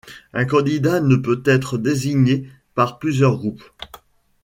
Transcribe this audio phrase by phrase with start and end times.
[0.33, 3.71] Un candidat ne peut être désigné par plusieurs groupes.